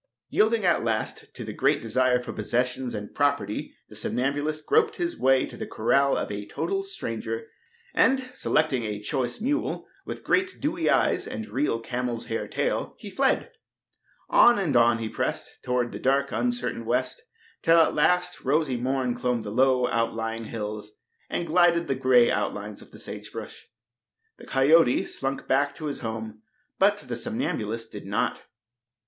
[0.29, 5.15] Yielding at last to the great desire for possessions and property the somnambulist groped his
[5.15, 7.45] way to the corral of a total stranger,
[7.93, 13.11] and selecting a choice mule with great dewy eyes and real camel's hair tail, he
[13.11, 13.51] fled.
[14.27, 17.21] On and on he pressed, toward the dark, uncertain west,
[17.61, 20.93] till at last rosy morn clomb the low, outlying hills
[21.29, 23.67] and gilded the gray outlines of the sage brush.
[24.39, 26.41] The coyote slunk back to his home,
[26.79, 28.41] but the somnambulist did not.